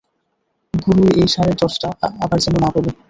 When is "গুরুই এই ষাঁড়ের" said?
0.73-1.55